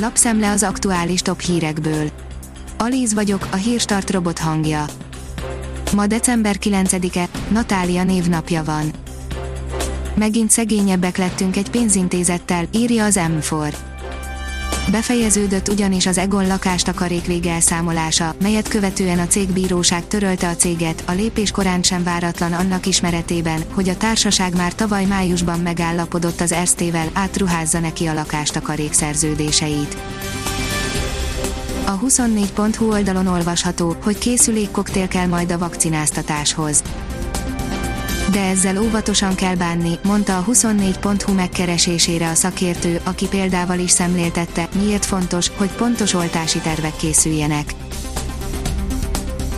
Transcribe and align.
Lapszemle 0.00 0.50
az 0.50 0.62
aktuális 0.62 1.20
top 1.20 1.40
hírekből. 1.40 2.10
Alíz 2.78 3.14
vagyok, 3.14 3.48
a 3.50 3.56
hírstart 3.56 4.10
robot 4.10 4.38
hangja. 4.38 4.84
Ma 5.94 6.06
december 6.06 6.56
9-e, 6.60 7.28
Natália 7.48 8.04
névnapja 8.04 8.64
van. 8.64 8.90
Megint 10.14 10.50
szegényebbek 10.50 11.16
lettünk 11.16 11.56
egy 11.56 11.70
pénzintézettel, 11.70 12.64
írja 12.72 13.04
az 13.04 13.20
M4. 13.20 13.74
Befejeződött 14.90 15.68
ugyanis 15.68 16.06
az 16.06 16.18
Egon 16.18 16.46
lakástakarék 16.46 17.46
elszámolása, 17.46 18.34
melyet 18.42 18.68
követően 18.68 19.18
a 19.18 19.26
cégbíróság 19.26 20.06
törölte 20.06 20.48
a 20.48 20.54
céget, 20.54 21.02
a 21.06 21.12
lépés 21.12 21.50
korán 21.50 21.82
sem 21.82 22.02
váratlan 22.02 22.52
annak 22.52 22.86
ismeretében, 22.86 23.62
hogy 23.74 23.88
a 23.88 23.96
társaság 23.96 24.56
már 24.56 24.74
tavaly 24.74 25.04
májusban 25.04 25.60
megállapodott 25.60 26.40
az 26.40 26.52
Erztével, 26.52 27.08
átruházza 27.12 27.80
neki 27.80 28.06
a 28.06 28.14
lakástakarék 28.14 28.92
szerződéseit. 28.92 29.96
A 31.86 31.98
24.hu 31.98 32.90
oldalon 32.90 33.26
olvasható, 33.26 33.96
hogy 34.02 34.18
készülékkoktél 34.18 35.08
kell 35.08 35.26
majd 35.26 35.52
a 35.52 35.58
vakcináztatáshoz 35.58 36.82
de 38.36 38.44
ezzel 38.44 38.82
óvatosan 38.82 39.34
kell 39.34 39.54
bánni, 39.54 39.98
mondta 40.02 40.36
a 40.36 40.44
24.hu 40.44 41.32
megkeresésére 41.32 42.28
a 42.28 42.34
szakértő, 42.34 43.00
aki 43.04 43.26
példával 43.26 43.78
is 43.78 43.90
szemléltette, 43.90 44.68
miért 44.74 45.04
fontos, 45.04 45.50
hogy 45.56 45.70
pontos 45.70 46.14
oltási 46.14 46.58
tervek 46.58 46.96
készüljenek. 46.96 47.74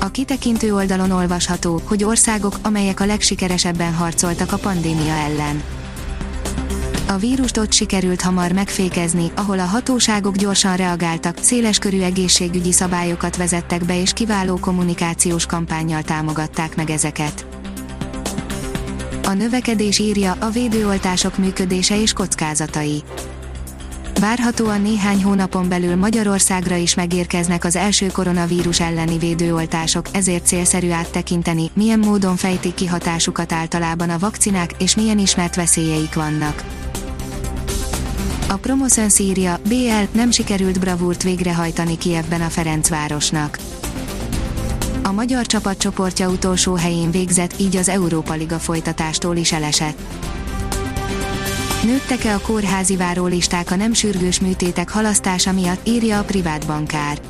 A 0.00 0.10
kitekintő 0.10 0.74
oldalon 0.74 1.10
olvasható, 1.10 1.80
hogy 1.84 2.04
országok, 2.04 2.54
amelyek 2.62 3.00
a 3.00 3.06
legsikeresebben 3.06 3.94
harcoltak 3.94 4.52
a 4.52 4.58
pandémia 4.58 5.14
ellen. 5.14 5.62
A 7.08 7.16
vírust 7.16 7.56
ott 7.56 7.72
sikerült 7.72 8.22
hamar 8.22 8.52
megfékezni, 8.52 9.32
ahol 9.34 9.58
a 9.58 9.64
hatóságok 9.64 10.36
gyorsan 10.36 10.76
reagáltak, 10.76 11.38
széleskörű 11.40 12.00
egészségügyi 12.00 12.72
szabályokat 12.72 13.36
vezettek 13.36 13.84
be 13.84 14.00
és 14.00 14.12
kiváló 14.12 14.56
kommunikációs 14.56 15.46
kampányjal 15.46 16.02
támogatták 16.02 16.76
meg 16.76 16.90
ezeket. 16.90 17.47
A 19.28 19.32
növekedés 19.32 19.98
írja 19.98 20.36
a 20.40 20.50
védőoltások 20.50 21.38
működése 21.38 22.00
és 22.00 22.12
kockázatai. 22.12 23.02
Várhatóan 24.20 24.80
néhány 24.82 25.22
hónapon 25.22 25.68
belül 25.68 25.96
Magyarországra 25.96 26.76
is 26.76 26.94
megérkeznek 26.94 27.64
az 27.64 27.76
első 27.76 28.06
koronavírus 28.06 28.80
elleni 28.80 29.18
védőoltások, 29.18 30.06
ezért 30.12 30.46
célszerű 30.46 30.90
áttekinteni, 30.90 31.70
milyen 31.74 31.98
módon 31.98 32.36
fejtik 32.36 32.74
ki 32.74 32.86
hatásukat 32.86 33.52
általában 33.52 34.10
a 34.10 34.18
vakcinák, 34.18 34.74
és 34.78 34.96
milyen 34.96 35.18
ismert 35.18 35.56
veszélyeik 35.56 36.14
vannak. 36.14 36.64
A 38.48 38.56
Promoszön 38.56 39.08
szírja, 39.08 39.58
BL 39.68 40.18
nem 40.18 40.30
sikerült 40.30 40.80
bravúrt 40.80 41.22
végrehajtani 41.22 41.98
Kievben 41.98 42.40
a 42.40 42.48
Ferencvárosnak 42.48 43.58
a 45.08 45.12
magyar 45.12 45.46
csapatcsoportja 45.46 46.28
utolsó 46.28 46.74
helyén 46.74 47.10
végzett, 47.10 47.58
így 47.58 47.76
az 47.76 47.88
Európa 47.88 48.34
Liga 48.34 48.58
folytatástól 48.58 49.36
is 49.36 49.52
elesett. 49.52 49.98
Nőttek-e 51.84 52.34
a 52.34 52.40
kórházi 52.40 52.96
várólisták 52.96 53.70
a 53.70 53.76
nem 53.76 53.92
sürgős 53.92 54.40
műtétek 54.40 54.90
halasztása 54.90 55.52
miatt, 55.52 55.86
írja 55.86 56.18
a 56.18 56.22
privát 56.22 56.66
bankár. 56.66 57.20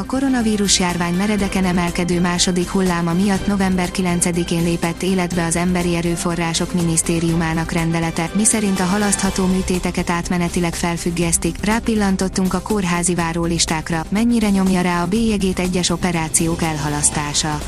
A 0.00 0.04
koronavírus 0.04 0.78
járvány 0.78 1.14
meredeken 1.14 1.64
emelkedő 1.64 2.20
második 2.20 2.68
hulláma 2.68 3.12
miatt 3.12 3.46
november 3.46 3.88
9-én 3.92 4.62
lépett 4.62 5.02
életbe 5.02 5.44
az 5.44 5.56
Emberi 5.56 5.96
Erőforrások 5.96 6.72
Minisztériumának 6.72 7.72
rendelete, 7.72 8.30
miszerint 8.34 8.80
a 8.80 8.84
halasztható 8.84 9.46
műtéteket 9.46 10.10
átmenetileg 10.10 10.74
felfüggesztik, 10.74 11.64
rápillantottunk 11.64 12.54
a 12.54 12.60
kórházi 12.60 13.14
várólistákra, 13.14 14.04
mennyire 14.08 14.50
nyomja 14.50 14.80
rá 14.80 15.02
a 15.02 15.06
bélyegét 15.06 15.58
egyes 15.58 15.90
operációk 15.90 16.62
elhalasztása. 16.62 17.58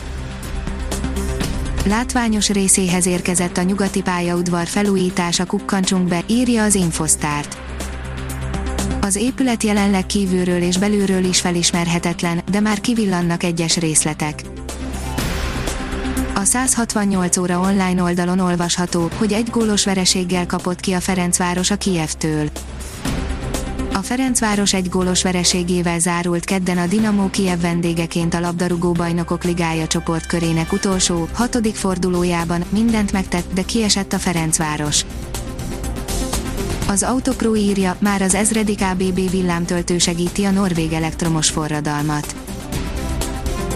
Látványos 1.87 2.49
részéhez 2.50 3.06
érkezett 3.06 3.56
a 3.56 3.62
nyugati 3.62 4.03
pályaudvar 4.03 4.66
felújítása 4.66 5.44
kukkancsunk 5.44 6.09
be, 6.09 6.22
írja 6.26 6.62
az 6.62 6.75
Infosztárt. 6.75 7.56
Az 9.15 9.19
épület 9.19 9.62
jelenleg 9.62 10.06
kívülről 10.06 10.62
és 10.62 10.78
belülről 10.78 11.25
is 11.25 11.41
felismerhetetlen, 11.41 12.43
de 12.50 12.61
már 12.61 12.81
kivillannak 12.81 13.43
egyes 13.43 13.77
részletek. 13.77 14.43
A 16.34 16.45
168 16.45 17.37
óra 17.37 17.61
online 17.61 18.03
oldalon 18.03 18.39
olvasható, 18.39 19.11
hogy 19.17 19.33
egy 19.33 19.50
gólos 19.50 19.84
vereséggel 19.84 20.47
kapott 20.47 20.81
ki 20.81 20.93
a 20.93 21.00
Ferencváros 21.00 21.71
a 21.71 21.77
Kievtől. 21.77 22.50
A 23.93 23.99
Ferencváros 23.99 24.73
egy 24.75 24.89
gólos 24.89 25.23
vereségével 25.23 25.99
zárult 25.99 26.44
kedden 26.44 26.79
a 26.79 26.87
Dinamo 26.87 27.31
Kiev 27.31 27.61
vendégeként 27.61 28.34
a 28.34 28.41
labdarúgó 28.41 28.93
bajnokok 28.93 29.44
ligája 29.44 29.87
csoportkörének 29.87 30.73
utolsó, 30.73 31.29
hatodik 31.33 31.75
fordulójában, 31.75 32.65
mindent 32.69 33.12
megtett, 33.12 33.53
de 33.55 33.62
kiesett 33.62 34.12
a 34.12 34.19
Ferencváros. 34.19 35.05
Az 36.92 37.03
Autopro 37.03 37.56
írja, 37.56 37.97
már 37.98 38.22
az 38.22 38.34
ezredik 38.34 38.82
ABB 38.82 39.30
villámtöltő 39.30 39.98
segíti 39.98 40.44
a 40.44 40.50
norvég 40.50 40.92
elektromos 40.92 41.50
forradalmat. 41.50 42.34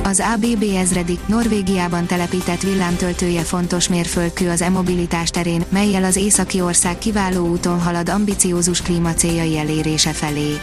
Az 0.04 0.22
ABB 0.34 0.64
ezredik, 0.76 1.26
Norvégiában 1.26 2.06
telepített 2.06 2.60
villámtöltője 2.60 3.40
fontos 3.40 3.88
mérföldkő 3.88 4.50
az 4.50 4.62
e-mobilitás 4.62 5.30
terén, 5.30 5.64
melyel 5.68 6.04
az 6.04 6.16
északi 6.16 6.60
ország 6.60 6.98
kiváló 6.98 7.48
úton 7.48 7.80
halad 7.80 8.08
ambiciózus 8.08 8.82
klímacéljai 8.82 9.58
elérése 9.58 10.12
felé. 10.12 10.60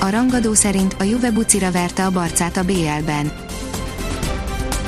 A 0.00 0.10
rangadó 0.10 0.54
szerint 0.54 0.96
a 0.98 1.02
Juve 1.02 1.30
bucira 1.30 1.70
verte 1.70 2.04
a 2.04 2.10
barcát 2.10 2.56
a 2.56 2.64
BL-ben. 2.64 3.32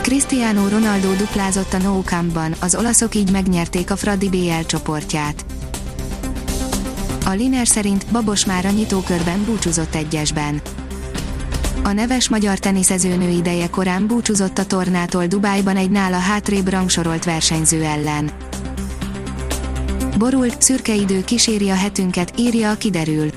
Cristiano 0.00 0.68
Ronaldo 0.68 1.12
duplázott 1.12 1.72
a 1.72 1.78
No 1.78 2.00
Camp-ban, 2.02 2.54
az 2.60 2.74
olaszok 2.74 3.14
így 3.14 3.30
megnyerték 3.30 3.90
a 3.90 3.96
Fradi 3.96 4.28
BL 4.28 4.66
csoportját. 4.66 5.44
A 7.26 7.30
Liner 7.30 7.66
szerint 7.66 8.06
Babos 8.12 8.44
már 8.44 8.64
a 8.64 8.70
nyitókörben 8.70 9.44
búcsúzott 9.44 9.94
egyesben. 9.94 10.60
A 11.82 11.92
neves 11.92 12.28
magyar 12.28 12.58
teniszezőnő 12.58 13.28
ideje 13.28 13.68
korán 13.68 14.06
búcsúzott 14.06 14.58
a 14.58 14.66
tornától 14.66 15.26
Dubájban 15.26 15.76
egy 15.76 15.90
nála 15.90 16.16
hátrébb 16.16 16.68
rangsorolt 16.68 17.24
versenyző 17.24 17.82
ellen. 17.82 18.30
Borult, 20.18 20.62
szürke 20.62 20.94
idő 20.94 21.24
kíséri 21.24 21.70
a 21.70 21.74
hetünket, 21.74 22.32
írja 22.38 22.70
a 22.70 22.76
kiderül. 22.76 23.30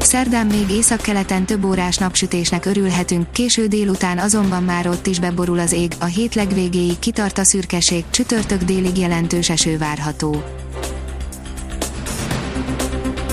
Szerdán 0.00 0.46
még 0.46 0.70
északkeleten 0.70 1.46
több 1.46 1.64
órás 1.64 1.96
napsütésnek 1.96 2.64
örülhetünk, 2.64 3.32
késő 3.32 3.66
délután 3.66 4.18
azonban 4.18 4.62
már 4.62 4.88
ott 4.88 5.06
is 5.06 5.18
beborul 5.18 5.58
az 5.58 5.72
ég, 5.72 5.92
a 6.00 6.04
hét 6.04 6.34
legvégéig 6.34 6.98
kitart 6.98 7.38
a 7.38 7.44
szürkeség, 7.44 8.04
csütörtök 8.10 8.62
délig 8.62 8.98
jelentős 8.98 9.50
eső 9.50 9.78
várható. 9.78 10.42